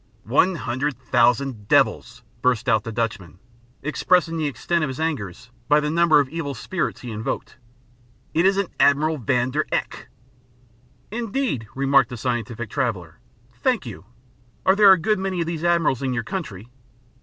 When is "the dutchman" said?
2.83-3.37